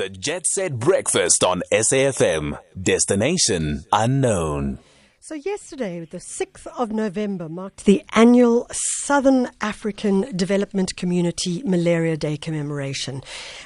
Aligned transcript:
The 0.00 0.08
Jet 0.08 0.46
Set 0.46 0.78
Breakfast 0.78 1.44
on 1.44 1.60
SAFM. 1.70 2.58
Destination 2.82 3.84
unknown. 3.92 4.78
So, 5.22 5.34
yesterday, 5.34 6.06
the 6.06 6.16
6th 6.16 6.66
of 6.78 6.92
November, 6.92 7.46
marked 7.46 7.84
the 7.84 8.02
annual 8.14 8.66
Southern 8.72 9.50
African 9.60 10.34
Development 10.34 10.96
Community 10.96 11.62
Malaria 11.62 12.16
Day 12.16 12.38
commemoration. 12.38 13.22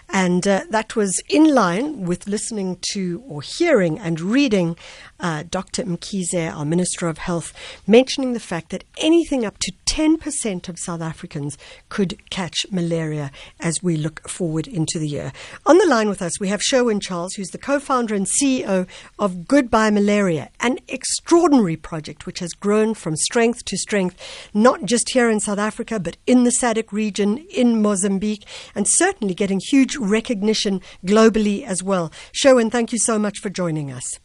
And 0.08 0.48
uh, 0.48 0.64
that 0.70 0.96
was 0.96 1.22
in 1.28 1.54
line 1.54 2.06
with 2.06 2.26
listening 2.26 2.78
to 2.90 3.22
or 3.28 3.40
hearing 3.40 4.00
and 4.00 4.20
reading 4.20 4.76
uh, 5.20 5.44
Dr. 5.48 5.84
Mkhize, 5.84 6.52
our 6.52 6.64
Minister 6.64 7.06
of 7.06 7.18
Health, 7.18 7.52
mentioning 7.86 8.32
the 8.32 8.40
fact 8.40 8.70
that 8.70 8.82
anything 8.98 9.44
up 9.44 9.58
to 9.58 9.72
10% 9.86 10.68
of 10.68 10.76
South 10.76 11.00
Africans 11.00 11.56
could 11.88 12.18
catch 12.30 12.66
malaria 12.72 13.30
as 13.60 13.80
we 13.80 13.96
look 13.96 14.28
forward 14.28 14.66
into 14.66 14.98
the 14.98 15.06
year. 15.06 15.32
On 15.66 15.78
the 15.78 15.86
line 15.86 16.08
with 16.08 16.20
us, 16.20 16.40
we 16.40 16.48
have 16.48 16.60
Sherwin 16.60 16.98
Charles, 16.98 17.34
who's 17.34 17.50
the 17.50 17.58
co 17.58 17.78
founder 17.78 18.16
and 18.16 18.26
CEO 18.26 18.88
of 19.20 19.46
Goodbye 19.46 19.90
Malaria, 19.90 20.50
an 20.58 20.80
extraordinary 20.88 21.43
project 21.82 22.26
which 22.26 22.38
has 22.38 22.52
grown 22.52 22.94
from 22.94 23.16
strength 23.16 23.64
to 23.66 23.76
strength, 23.76 24.16
not 24.54 24.84
just 24.84 25.10
here 25.10 25.30
in 25.30 25.40
South 25.40 25.58
Africa, 25.58 26.00
but 26.00 26.16
in 26.26 26.44
the 26.44 26.50
SADC 26.50 26.90
region, 26.92 27.38
in 27.50 27.82
Mozambique, 27.82 28.44
and 28.74 28.88
certainly 28.88 29.34
getting 29.34 29.60
huge 29.60 29.96
recognition 29.96 30.80
globally 31.06 31.64
as 31.64 31.82
well. 31.82 32.10
Sherwin, 32.32 32.70
thank 32.70 32.92
you 32.92 32.98
so 32.98 33.18
much 33.18 33.38
for 33.40 33.50
joining 33.50 33.90
us. 33.90 34.18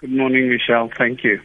Good 0.00 0.12
morning, 0.12 0.48
Michelle. 0.48 0.90
Thank 0.98 1.22
you. 1.24 1.40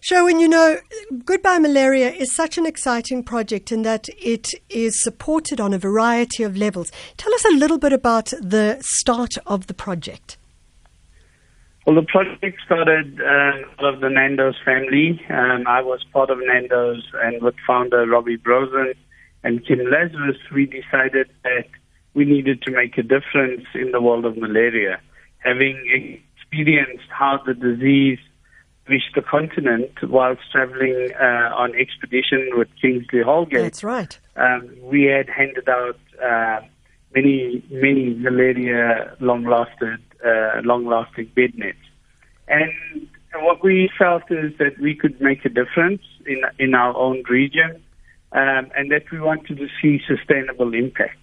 Sherwin, 0.00 0.40
you 0.40 0.48
know, 0.48 0.78
Goodbye 1.26 1.58
Malaria 1.58 2.10
is 2.10 2.34
such 2.34 2.56
an 2.56 2.64
exciting 2.64 3.22
project 3.22 3.70
in 3.70 3.82
that 3.82 4.08
it 4.18 4.54
is 4.70 5.02
supported 5.02 5.60
on 5.60 5.74
a 5.74 5.78
variety 5.78 6.42
of 6.42 6.56
levels. 6.56 6.90
Tell 7.18 7.34
us 7.34 7.44
a 7.44 7.50
little 7.50 7.78
bit 7.78 7.92
about 7.92 8.32
the 8.40 8.78
start 8.80 9.36
of 9.46 9.66
the 9.66 9.74
project. 9.74 10.38
Well, 11.90 12.00
the 12.00 12.06
project 12.06 12.60
started 12.64 13.20
uh, 13.20 13.82
out 13.82 13.94
of 13.94 14.00
the 14.00 14.08
Nando's 14.08 14.54
family. 14.64 15.20
Um, 15.28 15.66
I 15.66 15.82
was 15.82 16.04
part 16.12 16.30
of 16.30 16.38
Nando's, 16.40 17.02
and 17.14 17.42
with 17.42 17.56
founder 17.66 18.06
Robbie 18.06 18.38
Brozin 18.38 18.94
and 19.42 19.66
Kim 19.66 19.80
Lazarus, 19.90 20.36
we 20.54 20.66
decided 20.66 21.30
that 21.42 21.66
we 22.14 22.24
needed 22.26 22.62
to 22.62 22.70
make 22.70 22.96
a 22.96 23.02
difference 23.02 23.66
in 23.74 23.90
the 23.90 24.00
world 24.00 24.24
of 24.24 24.36
malaria. 24.36 25.00
Having 25.38 26.14
experienced 26.38 27.08
how 27.08 27.40
the 27.44 27.54
disease 27.54 28.20
reached 28.86 29.16
the 29.16 29.22
continent 29.22 29.90
whilst 30.04 30.42
traveling 30.52 31.10
uh, 31.20 31.50
on 31.56 31.74
expedition 31.74 32.50
with 32.52 32.68
Kingsley 32.80 33.22
Holgate. 33.22 33.62
That's 33.62 33.82
right. 33.82 34.16
Um, 34.36 34.70
we 34.80 35.06
had 35.06 35.28
handed 35.28 35.68
out 35.68 35.98
uh, 36.24 36.60
many, 37.16 37.64
many 37.68 38.14
malaria 38.14 39.16
long-lasted, 39.18 40.00
uh, 40.24 40.60
long-lasting 40.62 41.30
bed 41.34 41.56
nets, 41.56 41.78
and 42.48 42.72
what 43.36 43.62
we 43.62 43.90
felt 43.96 44.24
is 44.30 44.56
that 44.58 44.78
we 44.80 44.94
could 44.94 45.20
make 45.20 45.44
a 45.44 45.48
difference 45.48 46.02
in 46.26 46.42
in 46.58 46.74
our 46.74 46.96
own 46.96 47.22
region, 47.28 47.82
um, 48.32 48.70
and 48.76 48.90
that 48.90 49.10
we 49.10 49.20
wanted 49.20 49.58
to 49.58 49.68
see 49.80 50.00
sustainable 50.06 50.74
impact. 50.74 51.18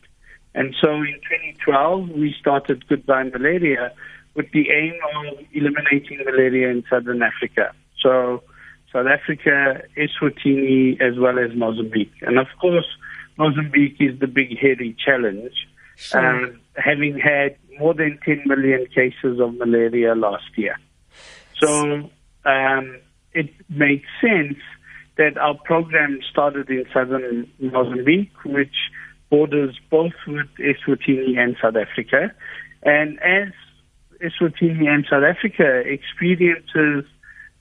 And 0.56 0.76
so, 0.82 0.90
in 0.96 1.20
2012, 1.30 2.10
we 2.10 2.36
started 2.40 2.88
Goodbye 2.88 3.24
Malaria 3.26 3.92
with 4.38 4.52
the 4.52 4.70
aim 4.70 4.94
of 5.16 5.40
eliminating 5.52 6.20
malaria 6.24 6.70
in 6.70 6.84
southern 6.90 7.22
Africa. 7.24 7.74
So 8.02 8.44
South 8.94 9.08
Africa, 9.08 9.82
Eswatini, 9.98 11.02
as 11.02 11.18
well 11.18 11.40
as 11.40 11.56
Mozambique. 11.56 12.14
And 12.22 12.38
of 12.38 12.48
course, 12.62 12.86
Mozambique 13.38 13.98
is 14.00 14.20
the 14.20 14.28
big, 14.28 14.58
hairy 14.58 14.96
challenge, 15.04 15.68
sure. 15.98 16.46
um, 16.46 16.60
having 16.76 17.20
had 17.20 17.58
more 17.80 17.94
than 17.94 18.18
10 18.24 18.44
million 18.46 18.86
cases 18.88 19.40
of 19.40 19.54
malaria 19.56 20.16
last 20.16 20.46
year. 20.56 20.78
So 21.60 22.10
um, 22.46 23.00
it 23.34 23.50
makes 23.70 24.08
sense 24.22 24.58
that 25.18 25.38
our 25.38 25.56
program 25.56 26.20
started 26.30 26.70
in 26.70 26.86
southern 26.94 27.50
Mozambique, 27.60 28.32
which 28.46 28.76
borders 29.30 29.78
both 29.90 30.14
with 30.28 30.48
Eswatini 30.60 31.38
and 31.38 31.58
South 31.62 31.76
Africa. 31.76 32.32
And 32.84 33.20
as 33.22 33.52
Eswatini 34.22 34.88
and 34.88 35.06
South 35.10 35.24
Africa 35.24 35.82
experiences 35.86 37.06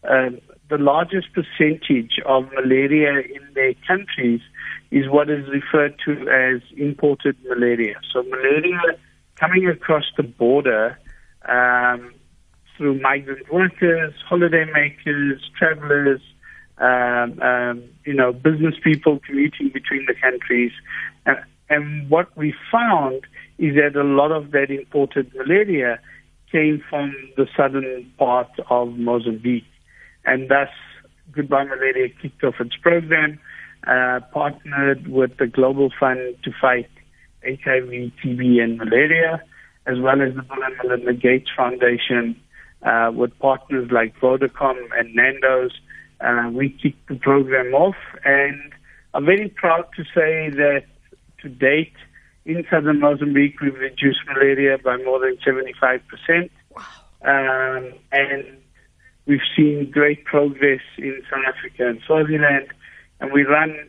um, 0.08 0.41
the 0.68 0.78
largest 0.78 1.28
percentage 1.32 2.20
of 2.26 2.50
malaria 2.53 3.20
in 3.20 3.42
their 3.54 3.74
countries 3.86 4.41
is 4.91 5.08
what 5.08 5.28
is 5.30 5.48
referred 5.48 5.94
to 6.04 6.12
as 6.28 6.62
imported 6.76 7.36
malaria. 7.44 7.97
So 8.12 8.22
malaria 8.22 8.98
coming 9.36 9.69
across 9.69 10.04
the 10.16 10.22
border 10.22 10.98
um, 11.48 12.14
through 12.76 13.00
migrant 13.00 13.52
workers, 13.52 14.14
holidaymakers, 14.30 15.41
travelers, 15.58 16.20
um, 16.78 17.41
um, 17.41 17.84
you 18.04 18.14
know, 18.14 18.32
business 18.32 18.74
people 18.82 19.20
commuting 19.26 19.70
between 19.70 20.06
the 20.06 20.14
countries. 20.14 20.72
And, 21.24 21.38
and 21.68 22.10
what 22.10 22.36
we 22.36 22.54
found 22.70 23.22
is 23.58 23.74
that 23.76 23.98
a 23.98 24.04
lot 24.04 24.30
of 24.30 24.50
that 24.53 24.70
imported 24.70 25.34
malaria 25.34 25.98
came 26.53 26.82
from 26.88 27.14
the 27.36 27.47
southern 27.56 28.10
part 28.18 28.50
of 28.70 28.97
Mozambique. 28.97 29.64
And 30.24 30.48
thus, 30.48 30.68
Goodbye 31.32 31.64
Malaria 31.64 32.08
kicked 32.08 32.44
off 32.44 32.54
its 32.60 32.76
program, 32.76 33.38
uh, 33.87 34.20
partnered 34.32 35.09
with 35.09 35.37
the 35.38 35.47
Global 35.47 35.91
Fund 35.98 36.37
to 36.44 36.53
fight 36.60 36.88
HIV, 37.44 38.12
TB, 38.25 38.60
and 38.60 38.78
malaria, 38.78 39.42
as 39.87 39.98
well 40.00 40.20
as 40.20 40.34
the 40.34 40.42
Bill 40.42 40.62
and 40.62 40.76
Melinda 40.82 41.14
Gates 41.14 41.50
Foundation, 41.56 42.41
uh, 42.82 43.10
with 43.15 43.38
partners 43.38 43.91
like 43.91 44.19
Vodacom 44.20 44.76
and 44.98 45.15
Nando's. 45.15 45.72
Uh, 46.20 46.50
we 46.53 46.70
kicked 46.70 47.09
the 47.09 47.16
program 47.16 47.75
off, 47.75 47.97
and 48.25 48.72
I'm 49.15 49.25
very 49.25 49.48
proud 49.48 49.88
to 49.97 50.04
say 50.04 50.50
that 50.50 50.84
to 51.42 51.48
date, 51.48 51.92
in 52.44 52.65
southern 52.70 53.00
Mozambique, 53.00 53.60
we've 53.60 53.75
reduced 53.75 54.20
malaria 54.26 54.78
by 54.78 54.97
more 54.98 55.19
than 55.19 55.36
75%. 55.47 56.50
Wow. 56.70 56.82
Um, 57.22 57.92
and 58.12 58.44
we've 59.26 59.41
seen 59.56 59.91
great 59.91 60.25
progress 60.25 60.81
in 60.97 61.20
South 61.31 61.44
Africa 61.47 61.88
and 61.88 62.00
Swaziland. 62.06 62.69
And 63.21 63.32
we 63.32 63.43
run 63.43 63.88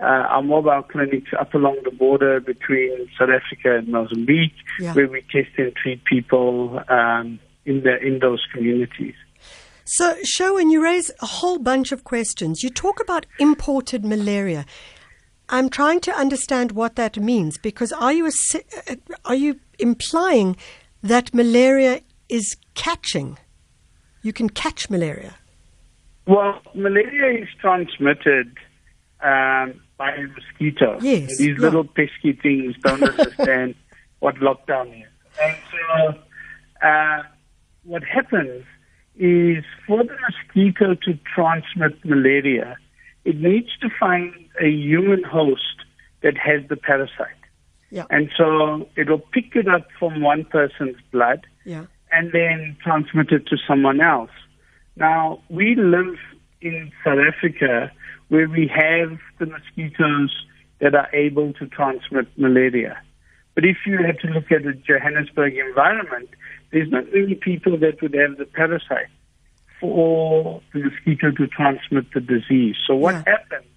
uh, 0.00 0.04
our 0.04 0.42
mobile 0.42 0.82
clinics 0.82 1.30
up 1.38 1.54
along 1.54 1.78
the 1.84 1.90
border 1.90 2.40
between 2.40 3.08
South 3.18 3.30
Africa 3.30 3.78
and 3.78 3.88
Mozambique, 3.88 4.54
yeah. 4.80 4.92
where 4.94 5.08
we 5.08 5.22
test 5.32 5.50
and 5.56 5.74
treat 5.76 6.04
people 6.04 6.80
um, 6.88 7.38
in, 7.64 7.82
the, 7.82 7.98
in 8.00 8.18
those 8.18 8.42
communities. 8.52 9.14
So, 9.84 10.16
Sherwin, 10.24 10.70
you 10.70 10.82
raise 10.82 11.10
a 11.20 11.26
whole 11.26 11.58
bunch 11.58 11.92
of 11.92 12.04
questions. 12.04 12.62
You 12.62 12.70
talk 12.70 13.00
about 13.00 13.26
imported 13.38 14.04
malaria. 14.04 14.64
I'm 15.50 15.68
trying 15.68 16.00
to 16.00 16.12
understand 16.12 16.72
what 16.72 16.96
that 16.96 17.18
means 17.18 17.58
because 17.58 17.92
are 17.92 18.12
you 18.12 18.26
uh, 18.26 18.94
are 19.26 19.34
you 19.34 19.60
implying 19.78 20.56
that 21.02 21.34
malaria 21.34 22.00
is 22.30 22.56
catching? 22.74 23.36
You 24.22 24.32
can 24.32 24.48
catch 24.48 24.88
malaria. 24.88 25.34
Well, 26.26 26.60
malaria 26.74 27.42
is 27.42 27.48
transmitted 27.60 28.56
um, 29.20 29.80
by 29.98 30.12
a 30.12 30.26
mosquito. 30.28 30.98
Yes. 31.00 31.36
These 31.38 31.58
little 31.58 31.84
pesky 31.84 32.32
things 32.32 32.76
don't 32.82 33.02
understand 33.18 33.74
what 34.20 34.36
lockdown 34.36 35.02
is. 35.02 35.08
And 35.42 35.56
so, 35.70 36.86
uh, 36.86 37.22
what 37.84 38.02
happens 38.04 38.64
is 39.16 39.64
for 39.86 40.02
the 40.02 40.16
mosquito 40.28 40.94
to 40.94 41.18
transmit 41.34 42.04
malaria, 42.04 42.76
it 43.24 43.36
needs 43.36 43.76
to 43.80 43.88
find 44.00 44.32
a 44.60 44.68
human 44.68 45.22
host 45.22 45.84
that 46.22 46.36
has 46.38 46.62
the 46.68 46.76
parasite. 46.76 47.40
Yeah. 47.90 48.06
And 48.10 48.30
so 48.36 48.88
it'll 48.96 49.18
pick 49.18 49.54
it 49.54 49.68
up 49.68 49.86
from 49.98 50.20
one 50.20 50.44
person's 50.44 50.96
blood 51.12 51.46
yeah. 51.64 51.84
and 52.10 52.32
then 52.32 52.76
transmit 52.82 53.30
it 53.30 53.46
to 53.48 53.56
someone 53.68 54.00
else. 54.00 54.30
Now, 54.96 55.40
we 55.48 55.74
live 55.74 56.16
in 56.60 56.92
South 57.04 57.18
Africa 57.18 57.92
where 58.28 58.48
we 58.48 58.70
have 58.74 59.18
the 59.38 59.46
mosquitoes 59.46 60.34
that 60.80 60.94
are 60.94 61.08
able 61.12 61.52
to 61.54 61.66
transmit 61.66 62.26
malaria. 62.36 63.00
But 63.54 63.64
if 63.64 63.76
you 63.86 63.98
had 63.98 64.18
to 64.20 64.28
look 64.28 64.50
at 64.50 64.64
the 64.64 64.72
Johannesburg 64.72 65.56
environment, 65.56 66.30
there's 66.72 66.90
not 66.90 67.04
many 67.12 67.34
people 67.34 67.78
that 67.78 68.02
would 68.02 68.14
have 68.14 68.36
the 68.36 68.46
parasite 68.46 69.08
for 69.80 70.60
the 70.72 70.80
mosquito 70.80 71.30
to 71.30 71.46
transmit 71.46 72.06
the 72.12 72.20
disease. 72.20 72.76
So 72.86 72.94
what 72.94 73.14
yeah. 73.14 73.36
happens 73.36 73.70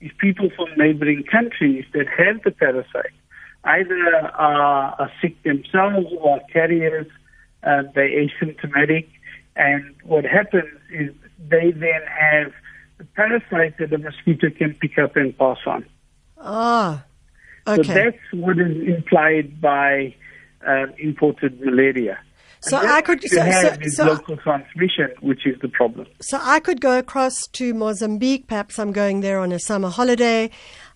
is 0.00 0.10
people 0.18 0.50
from 0.54 0.68
neighboring 0.76 1.24
countries 1.24 1.84
that 1.92 2.06
have 2.06 2.42
the 2.44 2.50
parasite 2.50 3.12
either 3.64 4.14
are, 4.34 4.94
are 4.98 5.10
sick 5.20 5.42
themselves 5.42 6.06
or 6.18 6.36
are 6.36 6.40
carriers, 6.52 7.08
uh, 7.64 7.82
they're 7.94 8.08
asymptomatic, 8.08 9.08
and 9.56 9.94
what 10.04 10.24
happens 10.24 10.68
is 10.90 11.12
they 11.48 11.70
then 11.72 12.02
have 12.06 12.52
the 12.98 13.04
parasite 13.04 13.78
that 13.78 13.90
the 13.90 13.98
mosquito 13.98 14.50
can 14.50 14.74
pick 14.74 14.98
up 14.98 15.16
and 15.16 15.36
pass 15.36 15.58
on. 15.66 15.84
Ah, 16.38 17.04
okay. 17.66 17.82
So 17.82 17.94
that's 17.94 18.32
what 18.32 18.58
is 18.58 18.76
implied 18.88 19.60
by 19.60 20.14
um, 20.66 20.92
imported 20.98 21.60
malaria. 21.60 22.18
So 22.60 22.78
I 22.78 23.00
could 23.00 23.22
so, 23.22 23.40
have 23.40 23.78
so, 23.84 23.88
so, 23.88 24.04
local 24.04 24.36
transmission, 24.38 25.10
which 25.20 25.46
is 25.46 25.60
the 25.60 25.68
problem. 25.68 26.06
so 26.20 26.38
I 26.42 26.58
could 26.58 26.80
go 26.80 26.98
across 26.98 27.46
to 27.52 27.74
Mozambique. 27.74 28.48
Perhaps 28.48 28.78
I'm 28.78 28.92
going 28.92 29.20
there 29.20 29.38
on 29.38 29.52
a 29.52 29.58
summer 29.58 29.88
holiday. 29.88 30.50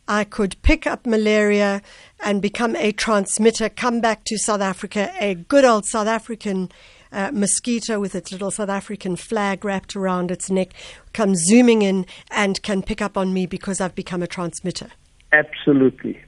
I 0.09 0.25
could 0.25 0.61
pick 0.63 0.87
up 0.87 1.07
malaria 1.07 1.83
and 2.25 2.43
become 2.43 2.75
a 2.75 2.91
transmitter. 2.91 3.69
Come 3.69 4.01
back 4.01 4.25
to 4.25 4.39
South 4.39 4.61
Africa, 4.61 5.13
a 5.21 5.35
good 5.35 5.65
old 5.65 5.87
South 5.87 6.09
African. 6.09 6.71
Uh, 7.13 7.31
mosquito 7.33 7.99
with 7.99 8.15
its 8.15 8.31
little 8.31 8.51
South 8.51 8.69
African 8.69 9.17
flag 9.17 9.65
wrapped 9.65 9.97
around 9.97 10.31
its 10.31 10.51
neck 10.51 10.73
comes 11.13 11.45
zooming 11.45 11.83
in 11.83 12.07
and 12.31 12.63
can 12.63 12.83
pick 12.83 13.03
up 13.03 13.17
on 13.17 13.33
me 13.33 13.47
because 13.47 13.81
I've 13.81 13.95
become 13.95 14.23
a 14.23 14.29
transmitter. 14.29 14.89
Absolutely, 15.33 16.21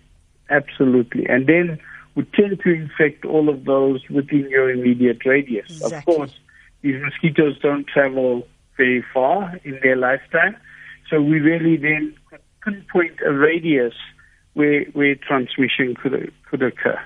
absolutely, 0.50 1.26
and 1.26 1.46
then 1.46 1.78
we 2.14 2.24
tend 2.34 2.60
to 2.60 2.70
infect 2.70 3.24
all 3.24 3.48
of 3.48 3.64
those 3.64 4.00
within 4.10 4.48
your 4.50 4.70
immediate 4.70 5.24
radius. 5.24 5.82
Of 5.82 6.04
course, 6.04 6.34
these 6.82 7.00
mosquitoes 7.00 7.58
don't 7.60 7.86
travel 7.86 8.46
very 8.76 9.04
far 9.14 9.58
in 9.64 9.78
their 9.82 9.96
lifetime, 9.96 10.56
so 11.08 11.20
we 11.22 11.38
really 11.38 11.76
then 11.76 12.14
pinpoint 12.64 13.18
a 13.24 13.32
radius 13.32 13.94
where 14.54 14.84
where 14.92 15.14
transmission 15.14 15.94
could 15.94 16.32
could 16.50 16.62
occur. 16.62 17.00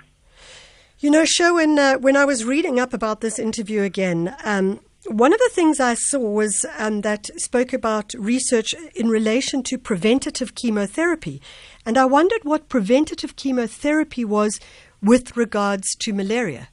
You 0.98 1.10
know, 1.10 1.26
Sho, 1.26 1.54
when, 1.54 1.78
uh, 1.78 1.98
when 1.98 2.16
I 2.16 2.24
was 2.24 2.46
reading 2.46 2.80
up 2.80 2.94
about 2.94 3.20
this 3.20 3.38
interview 3.38 3.82
again, 3.82 4.34
um, 4.44 4.80
one 5.08 5.34
of 5.34 5.38
the 5.38 5.50
things 5.52 5.78
I 5.78 5.92
saw 5.92 6.18
was 6.18 6.64
um, 6.78 7.02
that 7.02 7.26
spoke 7.38 7.74
about 7.74 8.14
research 8.14 8.74
in 8.94 9.10
relation 9.10 9.62
to 9.64 9.76
preventative 9.76 10.54
chemotherapy. 10.54 11.42
And 11.84 11.98
I 11.98 12.06
wondered 12.06 12.44
what 12.44 12.70
preventative 12.70 13.36
chemotherapy 13.36 14.24
was 14.24 14.58
with 15.02 15.36
regards 15.36 15.94
to 15.96 16.14
malaria. 16.14 16.68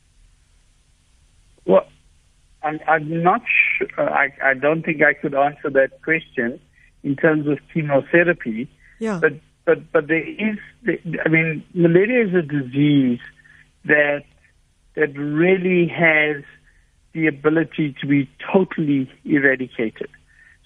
Well, 1.65 1.85
I'm, 2.63 2.79
I'm 2.87 3.23
not 3.23 3.41
sure. 3.77 4.09
I, 4.09 4.29
I 4.41 4.53
don't 4.53 4.83
think 4.83 5.01
I 5.03 5.15
could 5.15 5.35
answer 5.35 5.69
that 5.71 6.01
question 6.01 6.61
in 7.03 7.17
terms 7.17 7.45
of 7.47 7.59
chemotherapy. 7.73 8.69
Yeah. 8.99 9.19
But 9.21 9.33
but 9.65 9.91
but 9.91 10.07
there 10.07 10.25
is. 10.25 10.57
I 11.25 11.29
mean, 11.29 11.63
malaria 11.73 12.25
is 12.25 12.33
a 12.33 12.41
disease 12.41 13.19
that 13.85 14.23
that 14.95 15.17
really 15.17 15.87
has 15.87 16.43
the 17.13 17.27
ability 17.27 17.95
to 18.01 18.07
be 18.07 18.29
totally 18.51 19.09
eradicated. 19.25 20.09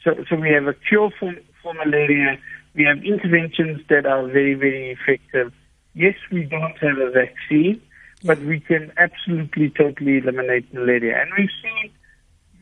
So 0.03 0.15
so 0.29 0.35
we 0.35 0.51
have 0.51 0.67
a 0.67 0.73
cure 0.73 1.11
for 1.19 1.33
for 1.61 1.73
malaria. 1.73 2.37
We 2.75 2.83
have 2.83 3.03
interventions 3.03 3.81
that 3.89 4.05
are 4.05 4.27
very 4.27 4.53
very 4.53 4.91
effective. 4.91 5.53
Yes, 5.93 6.15
we 6.31 6.43
don't 6.43 6.77
have 6.77 6.99
a 6.99 7.09
vaccine, 7.09 7.81
but 8.23 8.39
we 8.39 8.59
can 8.59 8.91
absolutely 8.97 9.71
totally 9.71 10.17
eliminate 10.17 10.71
malaria. 10.73 11.19
And 11.19 11.31
we've 11.35 11.49
seen 11.63 11.91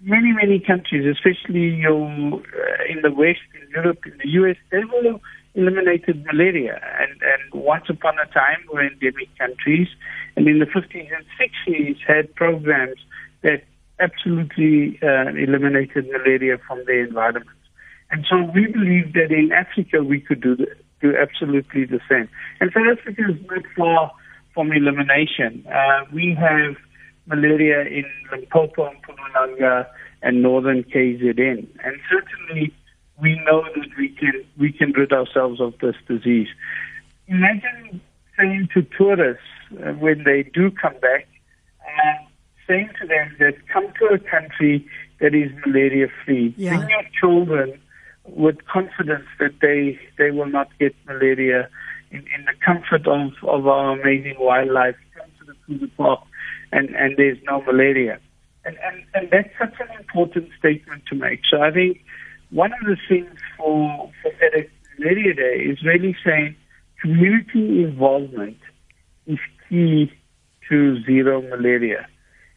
many, 0.05 0.31
many 0.31 0.59
countries, 0.59 1.05
especially 1.05 1.75
your, 1.75 2.05
uh, 2.07 2.39
in 2.89 3.01
the 3.01 3.11
West, 3.11 3.41
in 3.59 3.69
Europe, 3.71 4.05
in 4.05 4.17
the 4.23 4.29
US, 4.39 4.55
they've 4.71 4.89
eliminated 5.55 6.25
malaria. 6.25 6.79
And, 6.99 7.11
and 7.21 7.63
once 7.63 7.85
upon 7.89 8.15
a 8.19 8.31
time 8.33 8.57
we 8.67 8.75
were 8.75 8.87
endemic 8.87 9.29
countries, 9.37 9.87
and 10.35 10.47
in 10.47 10.59
the 10.59 10.65
50s 10.65 11.09
and 11.15 11.25
60s 11.39 11.97
had 12.05 12.33
programs 12.35 12.99
that 13.41 13.63
absolutely 13.99 14.99
uh, 15.01 15.29
eliminated 15.29 16.07
malaria 16.07 16.57
from 16.67 16.83
their 16.85 17.05
environments. 17.05 17.51
And 18.11 18.25
so 18.29 18.37
we 18.53 18.67
believe 18.67 19.13
that 19.13 19.31
in 19.31 19.51
Africa 19.51 20.03
we 20.03 20.19
could 20.19 20.41
do 20.41 20.55
the, 20.55 20.67
do 21.01 21.15
absolutely 21.17 21.85
the 21.85 21.99
same. 22.09 22.29
And 22.59 22.71
South 22.73 22.99
Africa 22.99 23.23
is 23.29 23.39
not 23.49 23.63
far 23.75 24.11
from 24.53 24.71
elimination. 24.71 25.65
Uh, 25.67 26.05
we 26.13 26.35
have 26.39 26.75
malaria 27.27 27.81
in 27.81 28.05
Limpopo 28.31 28.87
and 28.87 28.97
Mpumalanga 29.01 29.87
and 30.21 30.41
northern 30.41 30.83
KZN. 30.83 31.67
And 31.83 31.99
certainly 32.09 32.73
we 33.21 33.35
know 33.45 33.63
that 33.63 33.89
we 33.97 34.09
can 34.09 34.33
we 34.57 34.71
can 34.71 34.91
rid 34.91 35.11
ourselves 35.11 35.61
of 35.61 35.73
this 35.79 35.95
disease. 36.07 36.47
Imagine 37.27 38.01
saying 38.37 38.69
to 38.73 38.81
tourists 38.97 39.43
uh, 39.71 39.93
when 39.93 40.23
they 40.23 40.43
do 40.43 40.69
come 40.71 40.95
back, 41.01 41.27
uh, 41.81 42.25
saying 42.67 42.89
to 43.01 43.07
them 43.07 43.35
that 43.39 43.55
come 43.71 43.87
to 43.99 44.05
a 44.13 44.19
country 44.19 44.85
that 45.21 45.33
is 45.33 45.51
malaria 45.65 46.07
free. 46.25 46.53
Yeah. 46.57 46.77
Bring 46.77 46.89
your 46.89 47.03
children 47.19 47.79
with 48.25 48.65
confidence 48.65 49.27
that 49.39 49.59
they 49.61 49.99
they 50.17 50.31
will 50.31 50.49
not 50.49 50.69
get 50.79 50.95
malaria 51.07 51.69
in, 52.11 52.19
in 52.19 52.45
the 52.45 52.53
comfort 52.65 53.07
of, 53.07 53.31
of 53.43 53.67
our 53.67 53.99
amazing 53.99 54.35
wildlife. 54.39 54.95
Come 55.17 55.29
to 55.39 55.45
the 55.45 55.55
Kruger 55.65 55.93
Park 55.95 56.21
and, 56.71 56.89
and 56.95 57.15
there's 57.17 57.37
no 57.43 57.61
malaria. 57.61 58.19
And, 58.65 58.77
and, 58.83 59.03
and 59.13 59.29
that's 59.31 59.49
such 59.59 59.79
an 59.79 59.95
important 59.99 60.49
statement 60.57 61.03
to 61.07 61.15
make. 61.15 61.41
So 61.49 61.61
I 61.61 61.71
think 61.71 62.03
one 62.51 62.71
of 62.73 62.79
the 62.85 62.97
things 63.07 63.29
for, 63.57 64.11
for 64.21 64.31
SADC 64.31 64.69
Malaria 64.99 65.33
Day 65.33 65.63
is 65.71 65.83
really 65.83 66.15
saying 66.25 66.55
community 67.01 67.83
involvement 67.83 68.57
is 69.27 69.39
key 69.69 70.11
to 70.69 71.01
zero 71.03 71.41
malaria. 71.41 72.07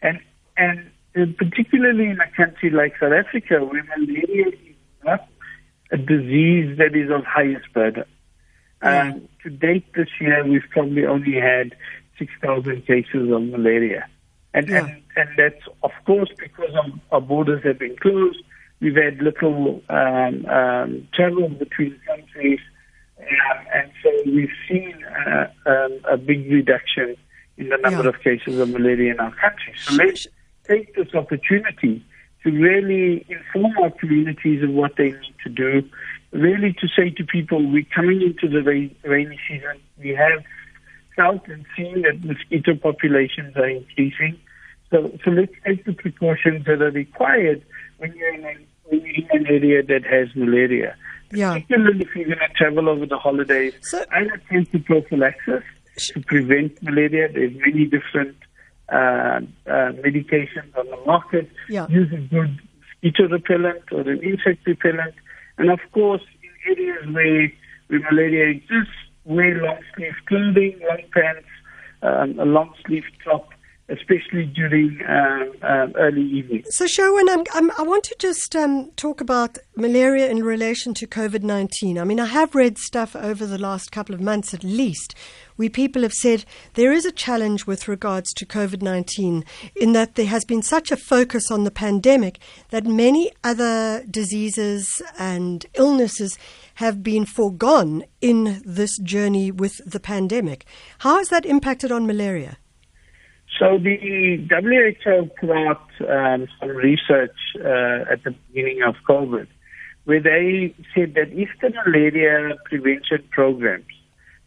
And, 0.02 0.20
and 0.56 0.90
particularly 1.36 2.06
in 2.06 2.18
a 2.20 2.30
country 2.36 2.70
like 2.70 2.94
South 3.00 3.12
Africa 3.12 3.64
where 3.64 3.84
malaria 3.96 4.48
is 4.48 4.76
not 5.04 5.28
a 5.90 5.96
disease 5.96 6.78
that 6.78 6.94
is 6.94 7.10
of 7.10 7.24
highest 7.24 7.72
burden. 7.72 8.04
Um, 8.80 9.28
to 9.42 9.50
date 9.50 9.92
this 9.94 10.08
year, 10.20 10.46
we've 10.46 10.62
probably 10.70 11.04
only 11.04 11.34
had 11.34 11.74
6,000 12.18 12.86
cases 12.86 13.30
of 13.32 13.42
malaria. 13.42 14.06
And, 14.54 14.68
Yeah. 14.68 14.86
and, 14.86 15.02
and 15.16 15.28
that's, 15.36 15.62
of 15.82 15.90
course, 16.06 16.30
because 16.38 16.74
of 16.74 17.00
our 17.10 17.20
borders 17.20 17.62
have 17.64 17.78
been 17.78 17.96
closed. 17.96 18.38
We've 18.80 18.94
had 18.96 19.18
little 19.20 19.82
um, 19.88 20.46
um, 20.46 21.08
travel 21.12 21.48
between 21.48 21.98
countries. 22.06 22.60
Um, 23.18 23.66
and 23.74 23.90
so 24.02 24.10
we've 24.26 24.52
seen 24.68 24.94
uh, 25.04 25.46
um, 25.66 25.98
a 26.08 26.16
big 26.16 26.50
reduction 26.50 27.16
in 27.56 27.68
the 27.70 27.76
number 27.78 28.04
Yeah. 28.04 28.10
of 28.10 28.20
cases 28.20 28.58
of 28.58 28.68
malaria 28.70 29.12
in 29.12 29.20
our 29.20 29.34
country. 29.34 29.74
So 29.76 29.94
let's 29.94 30.26
take 30.68 30.94
this 30.94 31.12
opportunity 31.14 32.04
to 32.44 32.50
really 32.50 33.26
inform 33.28 33.76
our 33.82 33.90
communities 33.90 34.62
of 34.62 34.70
what 34.70 34.94
they 34.96 35.10
need 35.10 35.34
to 35.42 35.50
do, 35.50 35.82
really 36.30 36.72
to 36.74 36.86
say 36.96 37.10
to 37.10 37.24
people, 37.24 37.66
we're 37.68 37.84
coming 37.92 38.22
into 38.22 38.48
the 38.48 38.62
rain, 38.62 38.94
rainy 39.02 39.40
season. 39.48 39.80
We 39.98 40.10
have 40.10 40.44
felt 41.16 41.48
and 41.48 41.66
seen 41.76 42.02
that 42.02 42.22
mosquito 42.24 42.76
populations 42.76 43.56
are 43.56 43.68
increasing. 43.68 44.38
So, 44.90 45.18
so 45.24 45.32
let's 45.32 45.52
take 45.66 45.84
the 45.84 45.92
precautions 45.94 46.64
that 46.66 46.80
are 46.80 46.92
required 46.92 47.64
when 47.98 48.14
you're 48.14 48.34
in, 48.34 48.44
a, 48.44 48.54
when 48.84 49.00
you're 49.00 49.14
in 49.14 49.28
an 49.32 49.46
area 49.46 49.82
that 49.82 50.04
has 50.04 50.34
malaria. 50.34 50.96
Yeah. 51.30 51.54
Particularly 51.54 52.00
if 52.02 52.16
you're 52.16 52.24
going 52.26 52.38
to 52.38 52.48
travel 52.54 52.88
over 52.88 53.06
the 53.06 53.18
holidays, 53.18 53.74
So- 53.82 54.04
I 54.10 54.24
take 54.50 54.70
the 54.72 54.78
prophylaxis 54.78 55.62
to 55.98 56.20
prevent 56.22 56.82
malaria. 56.82 57.30
There's 57.30 57.54
many 57.56 57.84
different 57.84 58.36
uh, 58.88 59.40
uh, 59.66 59.92
medications 60.06 60.76
on 60.76 60.86
the 60.86 60.98
market. 61.06 61.50
Yeah. 61.68 61.86
Use 61.88 62.10
a 62.12 62.16
good 62.16 62.58
mosquito 63.02 63.28
repellent 63.28 63.82
or 63.92 64.00
an 64.00 64.22
insect 64.22 64.66
repellent. 64.66 65.14
And 65.58 65.70
of 65.70 65.80
course, 65.92 66.22
in 66.42 66.78
areas 66.78 67.06
where, 67.12 67.52
where 67.88 68.10
malaria 68.10 68.48
exists, 68.48 68.94
wear 69.24 69.60
long 69.62 69.78
sleeve 69.94 70.14
clothing, 70.26 70.80
long 70.88 71.02
pants, 71.12 71.48
um, 72.02 72.38
a 72.38 72.44
long 72.44 72.72
sleeve 72.86 73.04
top, 73.24 73.48
especially 73.88 74.44
during 74.46 75.00
um, 75.08 75.52
um, 75.62 75.92
early 75.96 76.22
evening. 76.22 76.64
So, 76.68 76.86
Sherwin, 76.86 77.28
I'm, 77.28 77.44
I'm, 77.54 77.70
I 77.78 77.82
want 77.82 78.04
to 78.04 78.16
just 78.18 78.54
um, 78.54 78.90
talk 78.96 79.20
about 79.20 79.58
malaria 79.76 80.28
in 80.30 80.44
relation 80.44 80.94
to 80.94 81.06
COVID 81.06 81.42
19. 81.42 81.98
I 81.98 82.04
mean, 82.04 82.20
I 82.20 82.26
have 82.26 82.54
read 82.54 82.78
stuff 82.78 83.16
over 83.16 83.46
the 83.46 83.58
last 83.58 83.90
couple 83.90 84.14
of 84.14 84.20
months 84.20 84.52
at 84.52 84.62
least 84.62 85.14
where 85.56 85.68
people 85.68 86.02
have 86.02 86.12
said 86.12 86.44
there 86.74 86.92
is 86.92 87.04
a 87.04 87.10
challenge 87.10 87.66
with 87.66 87.88
regards 87.88 88.32
to 88.32 88.46
COVID 88.46 88.80
19 88.80 89.44
in 89.74 89.92
that 89.92 90.14
there 90.14 90.26
has 90.26 90.44
been 90.44 90.62
such 90.62 90.92
a 90.92 90.96
focus 90.96 91.50
on 91.50 91.64
the 91.64 91.70
pandemic 91.70 92.38
that 92.70 92.86
many 92.86 93.32
other 93.42 94.04
diseases 94.08 95.02
and 95.18 95.66
illnesses 95.74 96.38
have 96.74 97.02
been 97.02 97.24
foregone 97.24 98.04
in 98.20 98.62
this 98.64 98.96
journey 98.98 99.50
with 99.50 99.80
the 99.84 99.98
pandemic. 99.98 100.64
How 100.98 101.18
has 101.18 101.28
that 101.30 101.44
impacted 101.44 101.90
on 101.90 102.06
malaria? 102.06 102.58
So 103.58 103.76
the 103.76 104.36
WHO 104.48 105.30
put 105.40 105.50
out 105.50 105.88
um, 106.08 106.46
some 106.60 106.68
research 106.70 107.36
uh, 107.56 108.12
at 108.12 108.22
the 108.22 108.34
beginning 108.48 108.82
of 108.86 108.94
COVID, 109.08 109.48
where 110.04 110.20
they 110.20 110.74
said 110.94 111.14
that 111.14 111.32
if 111.32 111.48
the 111.60 111.70
malaria 111.70 112.56
prevention 112.66 113.24
programs 113.30 113.86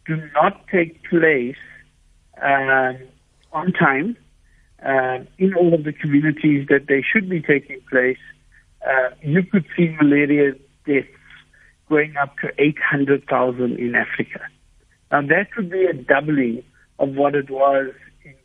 do 0.06 0.16
not 0.34 0.66
take 0.68 1.02
place 1.10 1.56
um, 2.42 2.98
on 3.52 3.72
time 3.72 4.16
uh, 4.82 5.18
in 5.36 5.54
all 5.54 5.74
of 5.74 5.84
the 5.84 5.92
communities 5.92 6.66
that 6.68 6.86
they 6.88 7.02
should 7.02 7.28
be 7.28 7.42
taking 7.42 7.80
place, 7.90 8.18
uh, 8.86 9.10
you 9.20 9.42
could 9.42 9.66
see 9.76 9.94
malaria 10.00 10.54
deaths 10.86 11.06
going 11.90 12.16
up 12.16 12.34
to 12.38 12.48
800,000 12.58 13.78
in 13.78 13.94
Africa. 13.94 14.40
Now 15.10 15.20
that 15.20 15.48
would 15.56 15.70
be 15.70 15.84
a 15.84 15.92
doubling 15.92 16.64
of 16.98 17.10
what 17.10 17.34
it 17.34 17.50
was 17.50 17.92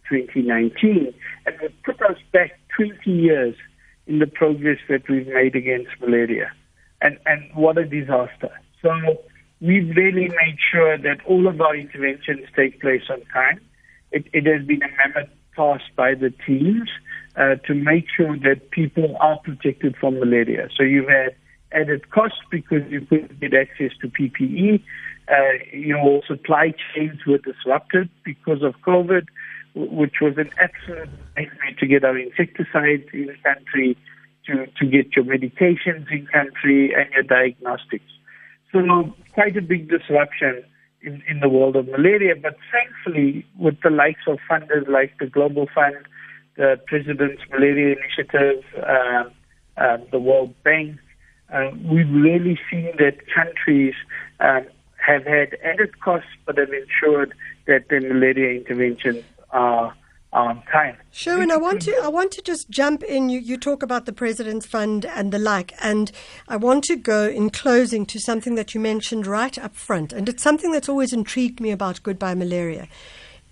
2019, 0.10 1.14
and 1.46 1.56
it 1.62 1.74
put 1.84 2.02
us 2.02 2.18
back 2.32 2.52
20 2.76 3.10
years 3.10 3.56
in 4.06 4.20
the 4.20 4.28
progress 4.28 4.80
that 4.90 5.08
we've 5.10 5.28
made 5.28 5.56
against 5.56 5.90
malaria. 6.00 6.52
And, 7.02 7.18
and 7.26 7.44
what 7.54 7.78
a 7.78 7.86
disaster. 7.86 8.50
So 8.82 8.92
we've 9.62 9.90
really 9.96 10.30
made 10.30 10.58
sure 10.72 10.98
that 10.98 11.18
all 11.26 11.48
of 11.48 11.62
our 11.62 11.76
interventions 11.76 12.48
take 12.56 12.82
place 12.82 13.04
on 13.10 13.22
time. 13.34 13.60
It, 14.12 14.26
it 14.34 14.46
has 14.46 14.66
been 14.66 14.82
a 14.82 14.90
mammoth 14.98 15.30
task 15.56 15.84
by 15.96 16.14
the 16.14 16.34
teams 16.46 16.90
uh, 17.36 17.56
to 17.68 17.74
make 17.74 18.06
sure 18.16 18.38
that 18.38 18.72
people 18.72 19.18
are 19.20 19.38
protected 19.40 19.96
from 19.98 20.20
malaria. 20.20 20.70
So 20.76 20.84
you've 20.84 21.10
had 21.10 21.36
added 21.72 22.10
costs 22.12 22.40
because 22.50 22.90
you 22.90 23.02
couldn't 23.02 23.40
get 23.40 23.54
access 23.54 23.92
to 24.02 24.08
PPE. 24.08 24.82
Uh, 25.30 25.34
your 25.74 26.22
supply 26.26 26.74
chains 26.96 27.20
were 27.28 27.40
disrupted 27.40 28.10
because 28.24 28.64
of 28.64 28.76
COVID, 28.86 29.28
which 29.78 30.16
was 30.22 30.38
an 30.38 30.50
absolute 30.60 31.10
nightmare 31.36 31.76
to 31.80 31.88
get 31.88 32.04
our 32.04 32.18
insecticides 32.18 33.04
in 33.14 33.30
country, 33.44 33.98
to, 34.46 34.66
to 34.80 34.86
get 34.86 35.16
your 35.16 35.26
medications 35.26 36.12
in 36.12 36.28
country, 36.28 36.94
and 36.96 37.12
your 37.14 37.24
diagnostics. 37.24 38.12
So 38.72 39.14
quite 39.34 39.56
a 39.56 39.62
big 39.62 39.90
disruption 39.90 40.64
in, 41.02 41.22
in 41.28 41.40
the 41.40 41.50
world 41.50 41.76
of 41.76 41.88
malaria. 41.88 42.36
But 42.36 42.58
thankfully, 42.72 43.46
with 43.58 43.80
the 43.84 43.90
likes 43.90 44.22
of 44.28 44.40
funders 44.50 44.88
like 44.88 45.14
the 45.20 45.28
Global 45.28 45.68
Fund, 45.74 45.96
the 46.58 46.80
President's 46.88 47.42
Malaria 47.52 47.96
Initiative, 47.96 48.64
uh, 48.78 49.24
uh, 49.78 49.98
the 50.12 50.20
World 50.20 50.54
Bank, 50.64 50.98
uh, 51.54 51.70
we've 51.86 52.10
really 52.10 52.60
seen 52.70 52.92
that 52.98 53.18
countries 53.34 53.94
have 54.40 55.26
had 55.26 55.58
added 55.64 56.00
costs 56.02 56.30
but 56.46 56.58
have 56.58 56.72
ensured 56.74 57.34
that 57.68 57.88
their 57.90 58.02
malaria 58.02 58.60
interventions 58.60 59.24
are 59.52 59.94
on 60.34 60.62
time. 60.72 60.98
I 61.52 61.58
want 61.58 61.82
to 61.84 61.96
I 62.04 62.08
want 62.10 62.32
to 62.34 62.42
just 62.42 62.70
jump 62.70 63.04
in. 63.04 63.30
You, 63.30 63.40
you 63.40 63.58
talk 63.58 63.82
about 63.82 64.06
the 64.06 64.14
President's 64.14 64.66
Fund 64.66 65.06
and 65.06 65.32
the 65.32 65.40
like, 65.40 65.74
and 65.82 66.12
I 66.48 66.58
want 66.58 66.84
to 66.86 66.96
go 66.96 67.28
in 67.28 67.50
closing 67.50 68.06
to 68.08 68.20
something 68.20 68.56
that 68.56 68.74
you 68.74 68.80
mentioned 68.82 69.26
right 69.26 69.58
up 69.58 69.76
front, 69.76 70.14
and 70.14 70.28
it's 70.28 70.44
something 70.44 70.72
that's 70.72 70.90
always 70.90 71.14
intrigued 71.14 71.60
me 71.60 71.72
about 71.72 72.04
Goodbye 72.04 72.36
Malaria, 72.36 72.88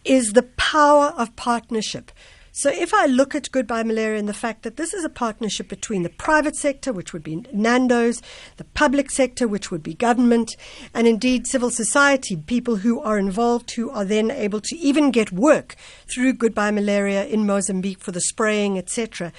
is 0.04 0.34
the 0.34 0.44
power 0.44 1.14
of 1.18 1.36
partnership. 1.36 2.12
So 2.58 2.70
if 2.70 2.94
I 2.94 3.06
look 3.06 3.36
at 3.36 3.52
Goodbye 3.52 3.84
Malaria 3.84 4.18
and 4.18 4.30
the 4.30 4.34
fact 4.34 4.64
that 4.64 4.78
this 4.78 4.94
is 4.94 5.04
a 5.04 5.10
partnership 5.10 5.68
between 5.68 6.04
the 6.04 6.10
private 6.10 6.56
sector, 6.56 6.94
which 6.94 7.12
would 7.12 7.22
be 7.22 7.46
Nando's, 7.52 8.22
the 8.56 8.64
public 8.64 9.12
sector, 9.12 9.46
which 9.46 9.72
would 9.72 9.84
be 9.84 9.94
government, 9.94 10.56
and 10.94 11.06
indeed 11.06 11.48
civil 11.48 11.70
society, 11.70 12.38
people 12.38 12.78
who 12.78 13.02
are 13.02 13.20
involved 13.20 13.72
who 13.72 13.90
are 13.90 14.06
then 14.06 14.32
able 14.32 14.62
to 14.62 14.78
even 14.78 15.12
get 15.12 15.34
work 15.34 15.76
through 16.08 16.32
Goodbye 16.32 16.72
Malaria 16.72 17.26
in 17.26 17.46
Mozambique 17.46 18.00
for 18.00 18.14
the 18.14 18.22
spraying, 18.22 18.78
etc. 18.78 19.34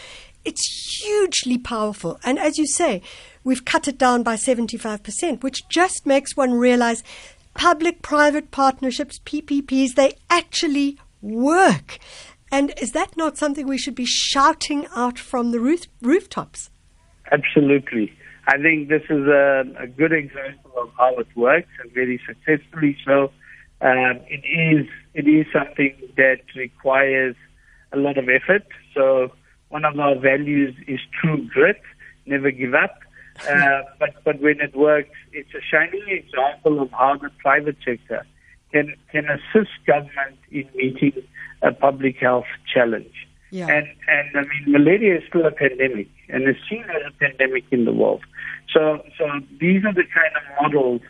It's 0.44 1.00
hugely 1.00 1.56
powerful. 1.56 2.20
And 2.22 2.38
as 2.38 2.58
you 2.58 2.66
say, 2.66 3.00
we've 3.42 3.64
cut 3.64 3.88
it 3.88 3.96
down 3.96 4.24
by 4.24 4.34
75%, 4.36 5.42
which 5.42 5.66
just 5.70 6.04
makes 6.04 6.36
one 6.36 6.52
realize 6.52 7.02
public 7.54 8.02
private 8.02 8.50
partnerships, 8.50 9.18
PPPs, 9.20 9.94
they 9.94 10.18
actually 10.28 10.98
work. 11.22 11.98
And 12.56 12.72
is 12.80 12.92
that 12.92 13.18
not 13.18 13.36
something 13.36 13.66
we 13.66 13.76
should 13.76 13.94
be 13.94 14.06
shouting 14.06 14.86
out 14.96 15.18
from 15.18 15.50
the 15.52 15.60
roof, 15.60 15.88
rooftops? 16.00 16.70
Absolutely. 17.30 18.10
I 18.48 18.56
think 18.56 18.88
this 18.88 19.02
is 19.10 19.26
a, 19.26 19.64
a, 19.78 19.86
good 19.86 20.12
example 20.12 20.72
of 20.78 20.88
how 20.96 21.18
it 21.18 21.26
works 21.36 21.68
and 21.82 21.92
very 21.92 22.18
successfully 22.26 22.96
so. 23.04 23.24
Um, 23.82 24.20
it 24.36 24.42
is 24.46 24.86
it 25.12 25.28
is 25.28 25.44
something 25.52 25.94
that 26.16 26.40
requires 26.56 27.36
a 27.92 27.98
lot 27.98 28.16
of 28.16 28.26
effort. 28.30 28.66
So 28.94 29.32
one 29.68 29.84
of 29.84 30.00
our 30.00 30.18
values 30.18 30.74
is 30.88 31.00
true 31.20 31.46
grit, 31.48 31.82
never 32.24 32.50
give 32.50 32.72
up. 32.72 33.00
Uh, 33.50 33.82
but 34.00 34.14
but 34.24 34.40
when 34.40 34.62
it 34.62 34.74
works, 34.74 35.14
it's 35.30 35.52
a 35.52 35.60
shining 35.60 36.08
example 36.08 36.80
of 36.80 36.90
how 36.92 37.18
the 37.18 37.28
private 37.42 37.76
sector 37.84 38.24
can 38.76 38.94
can 39.12 39.26
assist 39.36 39.70
government 39.86 40.38
in 40.50 40.68
meeting 40.74 41.22
a 41.62 41.72
public 41.72 42.16
health 42.18 42.50
challenge. 42.72 43.14
Yeah. 43.50 43.68
And 43.68 43.86
and 44.08 44.28
I 44.34 44.42
mean 44.42 44.64
malaria 44.66 45.18
is 45.18 45.24
still 45.28 45.46
a 45.46 45.50
pandemic 45.50 46.08
and 46.28 46.48
is 46.48 46.56
seen 46.68 46.84
as 46.84 47.02
a 47.06 47.12
pandemic 47.18 47.64
in 47.70 47.84
the 47.84 47.92
world. 47.92 48.22
So 48.72 49.02
so 49.18 49.24
these 49.60 49.84
are 49.84 49.94
the 49.94 50.08
kind 50.18 50.32
of 50.38 50.44
models 50.62 51.02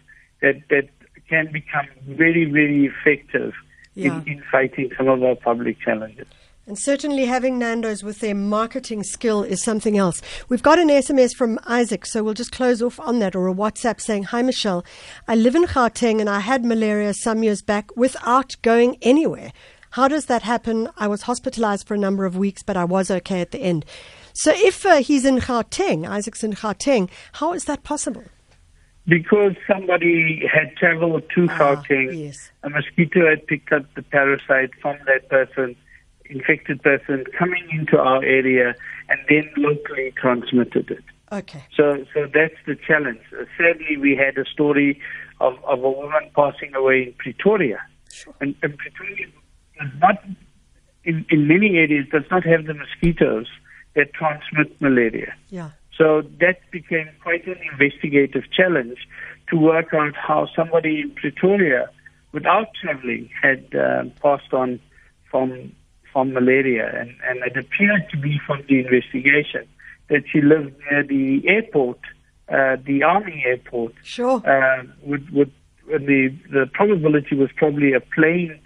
that 0.43 0.63
that 0.71 0.89
can 1.29 1.51
become 1.53 1.89
very 2.07 2.45
very 2.45 2.87
effective 2.87 3.53
yeah. 3.95 4.19
in, 4.19 4.29
in 4.29 4.43
fighting 4.51 4.91
some 4.97 5.09
of 5.09 5.23
our 5.23 5.35
public 5.35 5.81
challenges. 5.81 6.29
And 6.69 6.77
certainly 6.77 7.27
having 7.27 7.61
Nando's 7.61 8.03
with 8.03 8.19
their 8.19 8.35
marketing 8.35 9.05
skill 9.05 9.45
is 9.45 9.63
something 9.63 9.97
else. 9.97 10.21
We've 10.49 10.65
got 10.65 10.81
an 10.81 10.89
SMS 10.89 11.33
from 11.33 11.61
Isaac, 11.65 12.05
so 12.05 12.25
we'll 12.25 12.35
just 12.35 12.51
close 12.51 12.83
off 12.83 12.99
on 12.99 13.21
that, 13.21 13.37
or 13.37 13.47
a 13.47 13.55
WhatsApp 13.55 14.01
saying, 14.01 14.25
Hi, 14.25 14.43
Michelle. 14.43 14.85
I 15.29 15.37
live 15.37 15.55
in 15.55 15.63
Gauteng 15.63 16.21
and 16.21 16.29
I 16.29 16.41
had 16.41 16.65
malaria 16.65 17.15
some 17.15 17.45
years 17.45 17.63
back 17.63 17.97
without 17.97 18.57
going 18.63 18.97
anywhere. 19.01 19.53
How 19.91 20.09
does 20.09 20.27
that 20.27 20.43
happen? 20.43 20.89
I 20.97 21.07
was 21.07 21.23
hospitalized 21.23 21.87
for 21.87 21.95
a 21.95 21.99
number 21.99 22.25
of 22.25 22.37
weeks, 22.37 22.65
but 22.65 22.77
I 22.77 22.85
was 22.85 23.13
okay 23.13 23.41
at 23.41 23.53
the 23.53 23.61
end. 23.61 23.85
So 24.33 24.51
if 24.53 24.85
uh, 24.85 24.97
he's 24.97 25.25
in 25.25 25.39
Gauteng, 25.39 26.05
Isaac's 26.05 26.43
in 26.43 26.53
Gauteng, 26.55 27.09
how 27.35 27.53
is 27.53 27.67
that 27.67 27.85
possible? 27.85 28.25
Because 29.07 29.55
somebody 29.69 30.43
had 30.53 30.77
traveled 30.77 31.23
to 31.37 31.47
ah, 31.49 31.59
Gauteng, 31.59 32.27
yes. 32.27 32.51
a 32.65 32.71
mosquito 32.71 33.31
had 33.31 33.47
picked 33.47 33.73
up 33.73 33.85
the 33.95 34.03
parasite 34.03 34.73
from 34.83 34.99
that 35.07 35.29
person, 35.29 35.77
infected 36.31 36.83
person, 36.83 37.25
coming 37.39 37.67
into 37.71 37.99
our 37.99 38.23
area, 38.25 38.75
and 39.09 39.21
then 39.29 39.51
locally 39.57 40.13
transmitted 40.17 40.91
it. 40.91 41.05
Okay. 41.33 41.65
So, 41.77 42.05
so 42.15 42.27
that's 42.33 42.55
the 42.67 42.77
challenge. 42.77 43.21
Uh, 43.33 43.45
sadly, 43.59 43.97
we 43.97 44.17
had 44.17 44.39
a 44.39 44.45
story 44.49 45.01
of, 45.41 45.55
of 45.65 45.83
a 45.83 45.91
woman 45.91 46.31
passing 46.35 46.75
away 46.75 47.03
in 47.03 47.15
Pretoria. 47.19 47.79
Sure. 48.13 48.35
And, 48.41 48.55
and 48.63 48.79
Pretoria 48.79 49.27
does 49.79 49.91
not, 50.01 50.25
in, 51.05 51.27
in 51.31 51.49
many 51.49 51.77
areas, 51.77 52.07
does 52.13 52.25
not 52.31 52.45
have 52.45 52.67
the 52.67 52.75
mosquitoes 52.75 53.47
that 53.95 54.13
transmit 54.13 54.81
malaria. 54.81 55.35
Yeah. 55.51 55.71
So 55.99 56.23
that 56.41 56.61
became 56.71 57.09
quite 57.23 57.47
an 57.47 57.59
investigative 57.73 58.45
challenge 58.53 58.99
to 59.51 59.57
work 59.57 59.95
out 59.95 60.15
how 60.15 60.47
somebody 60.55 61.01
in 61.01 61.11
Pretoria, 61.13 61.89
without 62.33 62.69
traveling, 62.81 63.31
had 63.43 63.75
uh, 63.75 64.05
passed 64.23 64.53
on 64.53 64.79
from 65.31 65.73
from 66.17 66.33
malaria, 66.33 66.89
and, 66.99 67.11
and 67.29 67.43
it 67.45 67.59
appeared 67.59 68.09
to 68.11 68.17
be 68.17 68.41
from 68.47 68.65
the 68.71 68.81
investigation 68.81 69.69
that 70.09 70.23
she 70.33 70.41
lived 70.41 70.75
near 70.91 71.03
the 71.03 71.47
airport, 71.47 71.99
uh, 72.49 72.77
the 72.87 73.03
army 73.03 73.43
airport. 73.45 73.93
Sure. 74.03 74.39
Uh, 74.49 74.85
with, 75.03 75.29
with 75.31 75.51
the 75.87 76.35
the 76.51 76.65
probability 76.73 77.37
was 77.37 77.51
probably 77.55 77.93
a 77.93 78.01
plane 78.01 78.59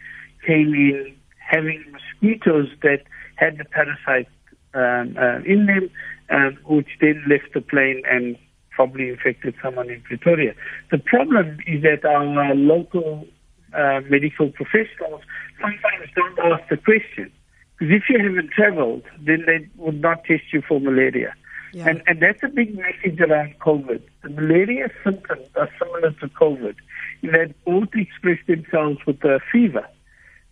came 0.46 0.72
in 0.74 1.16
having 1.38 1.84
mosquitoes 1.90 2.68
that 2.84 3.02
had 3.34 3.58
the 3.58 3.64
parasite 3.64 4.28
um, 4.74 5.16
uh, 5.18 5.40
in 5.44 5.66
them, 5.66 5.90
um, 6.30 6.56
which 6.66 6.90
then 7.00 7.20
left 7.28 7.52
the 7.52 7.60
plane 7.60 8.00
and 8.08 8.38
probably 8.70 9.08
infected 9.08 9.56
someone 9.60 9.90
in 9.90 10.00
Pretoria. 10.02 10.54
The 10.92 10.98
problem 10.98 11.58
is 11.66 11.82
that 11.82 12.04
our 12.04 12.54
local 12.54 13.26
uh, 13.74 14.02
medical 14.08 14.50
professionals 14.50 15.22
sometimes 15.60 16.08
don't 16.14 16.38
ask 16.52 16.68
the 16.68 16.76
question. 16.76 17.32
Because 17.80 17.94
if 17.96 18.02
you 18.10 18.18
haven't 18.18 18.50
traveled, 18.50 19.04
then 19.24 19.44
they 19.46 19.66
would 19.76 20.02
not 20.02 20.24
test 20.24 20.44
you 20.52 20.60
for 20.60 20.78
malaria. 20.78 21.34
Yeah. 21.72 21.88
And, 21.88 22.02
and 22.06 22.20
that's 22.20 22.42
a 22.42 22.48
big 22.48 22.76
message 22.76 23.18
around 23.20 23.58
COVID. 23.58 24.02
The 24.22 24.28
malaria 24.28 24.90
symptoms 25.02 25.46
are 25.56 25.68
similar 25.78 26.10
to 26.12 26.28
COVID 26.28 26.74
in 27.22 27.32
that 27.32 27.54
both 27.64 27.88
express 27.94 28.38
themselves 28.46 28.98
with 29.06 29.24
a 29.24 29.40
fever. 29.50 29.86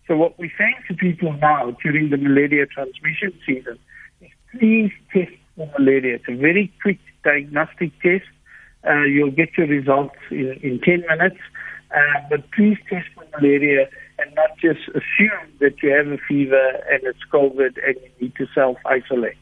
So 0.07 0.17
what 0.17 0.39
we're 0.39 0.51
saying 0.57 0.77
to 0.87 0.95
people 0.95 1.33
now 1.33 1.77
during 1.83 2.09
the 2.09 2.17
malaria 2.17 2.65
transmission 2.65 3.31
season 3.45 3.77
is 4.21 4.31
please 4.57 4.91
test 5.13 5.31
for 5.55 5.69
malaria. 5.77 6.15
It's 6.15 6.25
a 6.27 6.35
very 6.35 6.73
quick 6.81 6.97
diagnostic 7.23 7.91
test. 8.01 8.25
Uh, 8.87 9.03
you'll 9.03 9.29
get 9.29 9.55
your 9.55 9.67
results 9.67 10.15
in, 10.31 10.57
in 10.63 10.79
10 10.79 11.03
minutes. 11.07 11.39
Uh, 11.95 12.21
but 12.29 12.49
please 12.51 12.77
test 12.89 13.07
for 13.13 13.23
malaria 13.39 13.87
and 14.21 14.35
not 14.35 14.57
just 14.57 14.87
assume 14.89 15.51
that 15.59 15.81
you 15.81 15.89
have 15.91 16.07
a 16.07 16.17
fever 16.27 16.69
and 16.91 17.01
it's 17.03 17.19
COVID 17.31 17.77
and 17.85 17.95
you 17.95 18.09
need 18.21 18.35
to 18.35 18.47
self-isolate. 18.53 19.37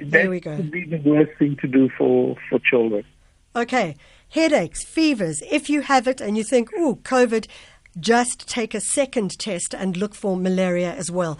There 0.00 0.30
we 0.30 0.40
go. 0.40 0.54
would 0.54 0.70
be 0.70 0.84
the 0.84 0.98
worst 0.98 1.32
thing 1.38 1.56
to 1.60 1.66
do 1.66 1.88
for, 1.96 2.36
for 2.48 2.58
children. 2.58 3.04
Okay. 3.56 3.96
Headaches, 4.30 4.84
fevers. 4.84 5.42
If 5.50 5.70
you 5.70 5.80
have 5.80 6.06
it 6.06 6.20
and 6.20 6.36
you 6.36 6.44
think, 6.44 6.70
oh, 6.76 6.98
COVID, 7.02 7.46
just 8.00 8.48
take 8.48 8.74
a 8.74 8.80
second 8.80 9.38
test 9.38 9.74
and 9.74 9.96
look 9.96 10.14
for 10.14 10.36
malaria 10.36 10.94
as 10.94 11.10
well. 11.10 11.38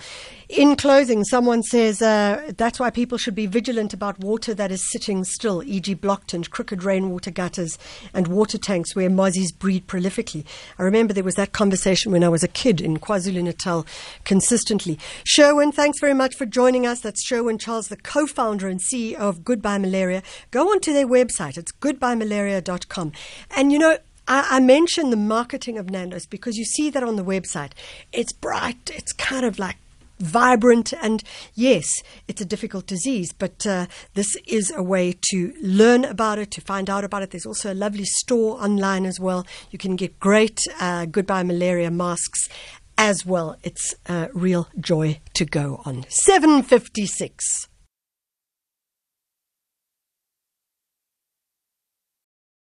In 0.49 0.77
closing, 0.77 1.25
someone 1.25 1.63
says 1.63 2.01
uh, 2.01 2.53
that's 2.57 2.81
why 2.81 2.89
people 2.89 3.19
should 3.19 3.35
be 3.35 3.45
vigilant 3.45 3.93
about 3.93 4.19
water 4.19 4.55
that 4.55 4.73
is 4.73 4.91
sitting 4.91 5.25
still, 5.25 5.63
e.g., 5.63 5.93
blocked 5.95 6.33
and 6.33 6.51
crooked 6.51 6.83
rainwater 6.83 7.31
gutters 7.31 7.79
and 8.15 8.29
water 8.29 8.57
tanks 8.57 8.97
where 8.97 9.11
mozzies 9.11 9.57
breed 9.57 9.87
prolifically. 9.87 10.45
I 10.79 10.85
remember 10.85 11.13
there 11.13 11.23
was 11.23 11.35
that 11.35 11.53
conversation 11.53 12.13
when 12.13 12.25
I 12.25 12.31
was 12.31 12.43
a 12.43 12.49
kid 12.49 12.81
in 12.81 12.99
KwaZulu 12.99 13.43
Natal 13.43 13.85
consistently. 14.25 14.99
Sherwin, 15.25 15.71
thanks 15.71 16.01
very 16.01 16.15
much 16.15 16.35
for 16.35 16.47
joining 16.47 16.87
us. 16.87 17.01
That's 17.01 17.23
Sherwin 17.27 17.59
Charles, 17.59 17.89
the 17.89 17.97
co 17.97 18.27
founder 18.27 18.69
and 18.69 18.81
CEO 18.81 19.17
of 19.17 19.45
Goodbye 19.45 19.79
Malaria. 19.79 20.23
Go 20.51 20.71
onto 20.71 20.95
their 20.95 21.07
website, 21.07 21.59
it's 21.59 21.73
goodbyemalaria.com. 21.73 23.13
And 23.55 23.71
you 23.71 23.79
know, 23.79 23.99
I, 24.29 24.47
I 24.57 24.61
mentioned 24.61 25.13
the 25.13 25.17
marketing 25.17 25.79
of 25.79 25.91
Nando's 25.91 26.27
because 26.27 26.57
you 26.57 26.65
see 26.65 26.91
that 26.91 27.03
on 27.03 27.17
the 27.17 27.25
website. 27.25 27.73
It's 28.13 28.33
bright, 28.33 28.91
it's 28.95 29.13
kind 29.13 29.45
of 29.45 29.59
like 29.59 29.77
vibrant. 30.21 30.93
And 31.01 31.23
yes, 31.55 32.03
it's 32.27 32.41
a 32.41 32.45
difficult 32.45 32.87
disease, 32.87 33.33
but 33.33 33.67
uh, 33.67 33.87
this 34.15 34.37
is 34.47 34.71
a 34.71 34.83
way 34.83 35.17
to 35.31 35.53
learn 35.63 36.05
about 36.05 36.39
it, 36.39 36.51
to 36.53 36.61
find 36.61 36.91
out 36.91 37.05
about 37.05 37.23
it. 37.23 37.31
There's 37.31 37.47
also 37.47 37.73
a 37.73 37.75
lovely 37.75 38.05
store 38.05 38.63
online 38.63 39.07
as 39.07 39.19
well. 39.19 39.47
You 39.71 39.79
can 39.79 39.97
get 39.97 40.21
great 40.21 40.61
uh, 40.81 41.07
goodbye 41.07 41.43
malaria 41.43 41.91
masks 41.91 42.49
as 42.97 43.25
well. 43.25 43.57
It's 43.63 43.95
a 44.07 44.29
real 44.35 44.69
joy 44.79 45.21
to 45.35 45.45
go 45.45 45.81
on. 45.85 46.05
756. 46.09 47.69